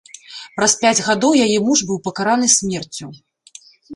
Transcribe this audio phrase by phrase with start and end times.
[0.59, 3.07] Праз пяць гадоў яе муж быў пакараны смерцю.